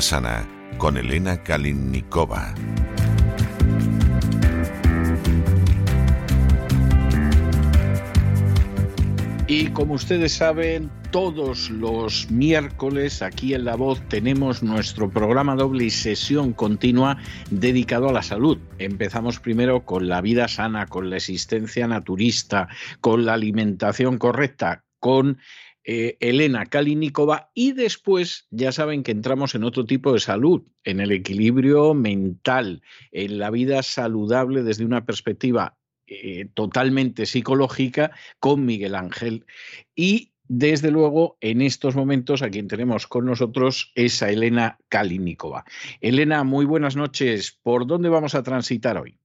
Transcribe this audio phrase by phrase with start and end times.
[0.00, 0.48] Sana
[0.78, 2.54] con Elena Kalinnikova.
[9.50, 15.84] Y como ustedes saben, todos los miércoles aquí en La Voz tenemos nuestro programa doble
[15.84, 17.16] y sesión continua
[17.50, 18.58] dedicado a la salud.
[18.78, 22.68] Empezamos primero con la vida sana, con la existencia naturista,
[23.00, 25.38] con la alimentación correcta, con
[25.90, 31.00] eh, Elena Kalinikova y después ya saben que entramos en otro tipo de salud, en
[31.00, 38.94] el equilibrio mental, en la vida saludable desde una perspectiva eh, totalmente psicológica con Miguel
[38.94, 39.46] Ángel.
[39.96, 45.64] Y desde luego, en estos momentos a quien tenemos con nosotros es a Elena Kalinikova.
[46.02, 47.58] Elena, muy buenas noches.
[47.62, 49.18] ¿Por dónde vamos a transitar hoy?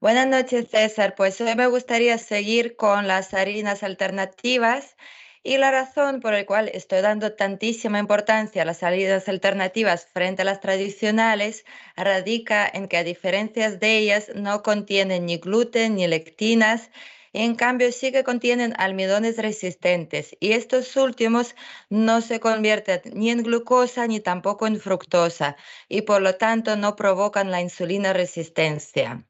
[0.00, 1.16] Buenas noches, César.
[1.16, 4.94] Pues hoy me gustaría seguir con las harinas alternativas
[5.42, 10.42] y la razón por la cual estoy dando tantísima importancia a las salidas alternativas frente
[10.42, 11.64] a las tradicionales
[11.96, 16.90] radica en que a diferencia de ellas no contienen ni gluten ni lectinas,
[17.32, 21.54] en cambio sí que contienen almidones resistentes y estos últimos
[21.90, 25.56] no se convierten ni en glucosa ni tampoco en fructosa
[25.88, 29.24] y por lo tanto no provocan la insulina resistencia.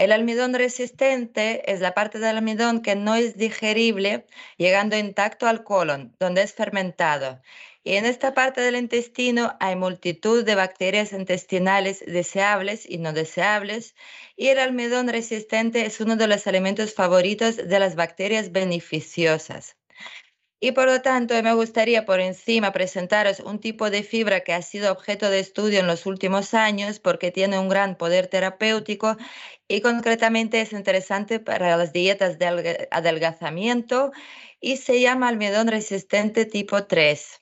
[0.00, 4.24] El almidón resistente es la parte del almidón que no es digerible,
[4.56, 7.42] llegando intacto al colon, donde es fermentado.
[7.84, 13.94] Y en esta parte del intestino hay multitud de bacterias intestinales deseables y no deseables,
[14.36, 19.76] y el almidón resistente es uno de los alimentos favoritos de las bacterias beneficiosas.
[20.62, 24.60] Y por lo tanto, me gustaría por encima presentaros un tipo de fibra que ha
[24.60, 29.16] sido objeto de estudio en los últimos años porque tiene un gran poder terapéutico
[29.68, 34.12] y concretamente es interesante para las dietas de adelgazamiento
[34.60, 37.40] y se llama almidón resistente tipo 3.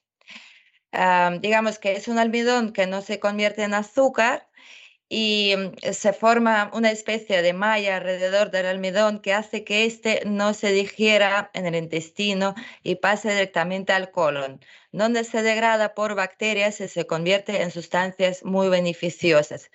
[1.40, 4.47] digamos que es un almidón que no se convierte en azúcar
[5.08, 10.22] y mm, se forma una especie de malla alrededor del almidón que hace que éste
[10.26, 14.60] no se digiera en el intestino y pase directamente al colon,
[14.92, 19.70] donde se degrada por bacterias y se convierte en sustancias muy beneficiosas.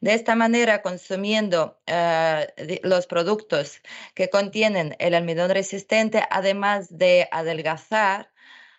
[0.00, 3.80] De esta manera, consumiendo eh, los productos
[4.14, 8.31] que contienen el almidón resistente, además de adelgazar,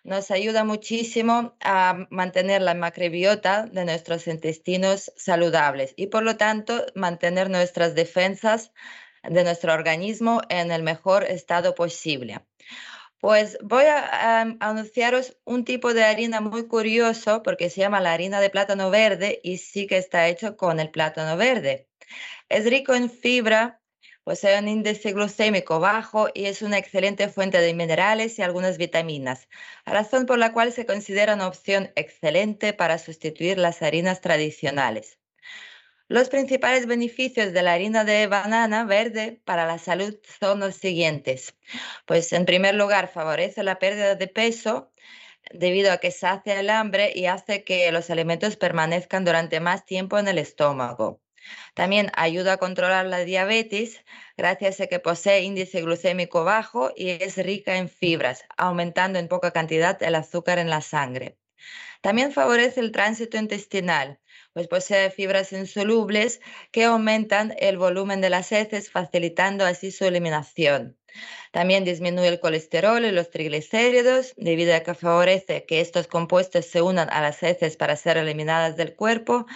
[0.04, 6.84] nos ayuda muchísimo a mantener la macrobiota de nuestros intestinos saludables y por lo tanto
[6.94, 8.70] mantener nuestras defensas
[9.22, 12.44] de nuestro organismo en el mejor estado posible.
[13.18, 18.38] Pues voy a, anunciaros un tipo de harina muy curioso porque se llama la harina
[18.42, 21.88] de plátano verde y sí que está hecho con el plátano verde.
[22.50, 23.80] Es rico en fibra,
[24.24, 29.48] Posee un índice glucémico bajo y es una excelente fuente de minerales y algunas vitaminas,
[29.86, 35.18] razón por la cual se considera una opción excelente para sustituir las harinas tradicionales.
[36.08, 41.56] Los principales beneficios de la harina de banana verde para la salud son los siguientes.
[42.06, 44.92] Pues en primer lugar, favorece la pérdida de peso
[45.52, 50.18] debido a que sacia el hambre y hace que los alimentos permanezcan durante más tiempo
[50.18, 51.23] en el estómago.
[51.74, 54.04] También ayuda a controlar la diabetes
[54.36, 59.50] gracias a que posee índice glucémico bajo y es rica en fibras, aumentando en poca
[59.52, 61.38] cantidad el azúcar en la sangre.
[62.02, 64.20] También favorece el tránsito intestinal,
[64.52, 70.98] pues posee fibras insolubles que aumentan el volumen de las heces, facilitando así su eliminación.
[71.52, 76.82] También disminuye el colesterol y los triglicéridos, debido a que favorece que estos compuestos se
[76.82, 79.46] unan a las heces para ser eliminadas del cuerpo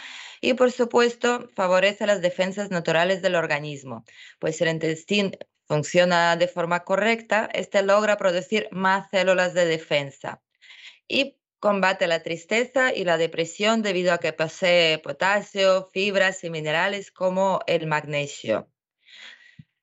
[0.40, 4.04] y por supuesto favorece las defensas naturales del organismo,
[4.38, 5.32] pues el intestino
[5.66, 10.42] funciona de forma correcta, este logra producir más células de defensa
[11.08, 17.10] y combate la tristeza y la depresión debido a que posee potasio, fibras y minerales
[17.10, 18.68] como el magnesio.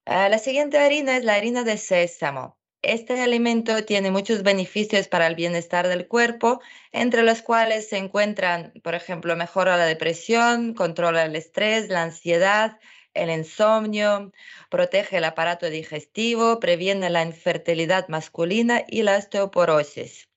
[0.07, 2.57] Ah, la siguiente harina es la harina de sésamo.
[2.83, 6.61] Este alimento tiene muchos beneficios para el bienestar del cuerpo,
[6.91, 12.79] entre los cuales se encuentran, por ejemplo, mejora la depresión, controla el estrés, la ansiedad,
[13.15, 14.31] el insomnio,
[14.69, 20.29] protege el aparato digestivo, previene la infertilidad masculina y la osteoporosis.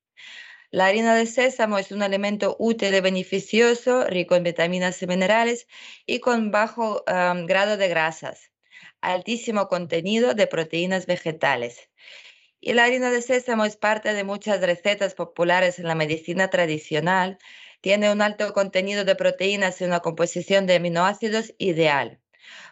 [0.70, 5.66] La harina de sésamo es un alimento útil y beneficioso, rico en vitaminas y minerales
[6.06, 8.50] y con bajo grado de grasas,
[9.00, 11.90] altísimo contenido de proteínas vegetales.
[12.60, 17.38] Y la harina de sésamo es parte de muchas recetas populares en la medicina tradicional.
[17.80, 22.20] Tiene un alto contenido de proteínas y una composición de aminoácidos ideal.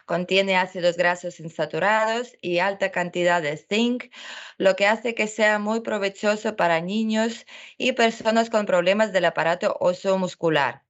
[0.05, 4.05] Contiene ácidos grasos insaturados y alta cantidad de zinc,
[4.57, 7.45] lo que hace que sea muy provechoso para niños
[7.77, 9.77] y personas con problemas del aparato
[10.17, 10.86] muscular.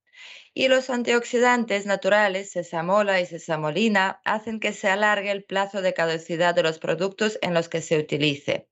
[0.60, 6.56] Y los antioxidantes naturales, sesamola y sesamolina, hacen que se alargue el plazo de caducidad
[6.56, 8.68] de los productos en los que se utilice.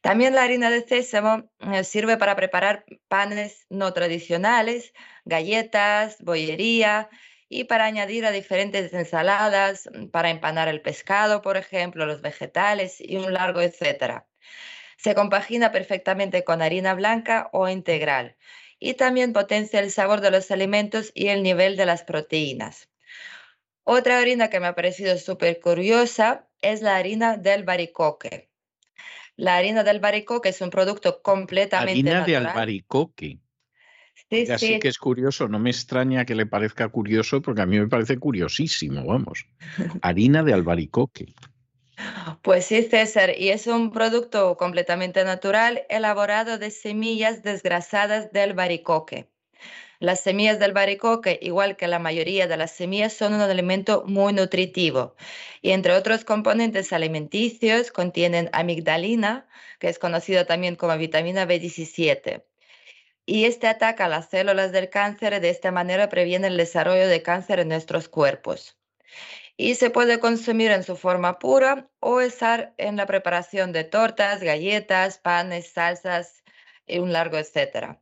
[0.00, 4.92] También la harina de sésamo eh, sirve para preparar panes no tradicionales,
[5.24, 7.08] galletas, bollería
[7.48, 12.96] y para añadir a diferentes ensaladas, mm, para empanar el pescado, por ejemplo, los vegetales
[12.98, 14.26] y un largo etcétera.
[14.96, 18.36] Se compagina perfectamente con harina blanca o integral
[18.78, 22.88] y también potencia el sabor de los alimentos y el nivel de las proteínas.
[23.84, 28.50] Otra harina que me ha parecido súper curiosa es la harina del baricoque.
[29.36, 33.38] La harina de albaricoque es un producto completamente harina de albaricoque.
[34.28, 37.78] Sí, Así que es curioso, no me extraña que le parezca curioso porque a mí
[37.78, 39.46] me parece curiosísimo, vamos.
[40.02, 41.34] harina de albaricoque.
[42.42, 49.28] Pues sí, César, y es un producto completamente natural elaborado de semillas desgrasadas del albaricoque.
[50.00, 54.32] Las semillas del baricoque, igual que la mayoría de las semillas, son un alimento muy
[54.32, 55.16] nutritivo
[55.60, 59.48] y entre otros componentes alimenticios contienen amigdalina,
[59.80, 62.44] que es conocida también como vitamina B17.
[63.26, 67.22] Y este ataca las células del cáncer y de esta manera previene el desarrollo de
[67.22, 68.78] cáncer en nuestros cuerpos.
[69.58, 74.40] Y se puede consumir en su forma pura o usar en la preparación de tortas,
[74.40, 76.44] galletas, panes, salsas
[76.86, 78.00] y un largo etcétera.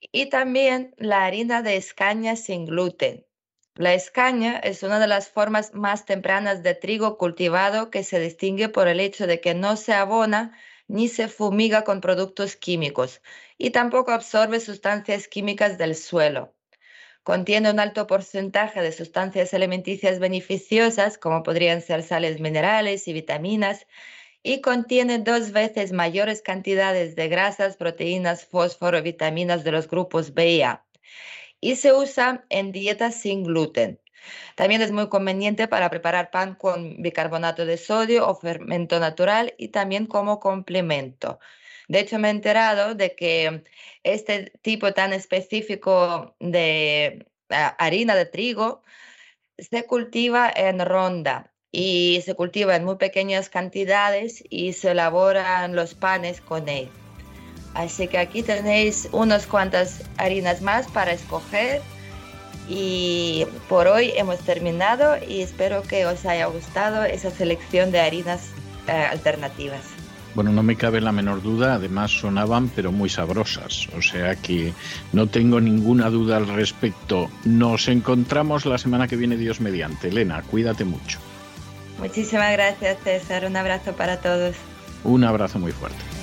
[0.00, 3.26] Y también la harina de escaña sin gluten.
[3.74, 8.68] La escaña es una de las formas más tempranas de trigo cultivado que se distingue
[8.68, 13.20] por el hecho de que no se abona ni se fumiga con productos químicos
[13.58, 16.54] y tampoco absorbe sustancias químicas del suelo.
[17.24, 23.86] Contiene un alto porcentaje de sustancias alimenticias beneficiosas, como podrían ser sales minerales y vitaminas,
[24.42, 30.50] y contiene dos veces mayores cantidades de grasas, proteínas, fósforo vitaminas de los grupos B
[30.50, 30.84] y A.
[31.60, 34.00] Y se usa en dietas sin gluten.
[34.56, 39.68] También es muy conveniente para preparar pan con bicarbonato de sodio o fermento natural y
[39.68, 41.38] también como complemento.
[41.92, 43.64] De hecho, me he enterado de que
[44.02, 48.82] este tipo tan específico de harina de trigo
[49.58, 55.92] se cultiva en ronda y se cultiva en muy pequeñas cantidades y se elaboran los
[55.94, 56.88] panes con él.
[57.74, 61.82] Así que aquí tenéis unas cuantas harinas más para escoger
[62.70, 68.48] y por hoy hemos terminado y espero que os haya gustado esa selección de harinas
[68.88, 69.91] eh, alternativas.
[70.34, 74.72] Bueno, no me cabe la menor duda, además sonaban pero muy sabrosas, o sea que
[75.12, 77.30] no tengo ninguna duda al respecto.
[77.44, 80.08] Nos encontramos la semana que viene, Dios mediante.
[80.08, 81.18] Elena, cuídate mucho.
[81.98, 83.44] Muchísimas gracias, César.
[83.44, 84.56] Un abrazo para todos.
[85.04, 86.21] Un abrazo muy fuerte.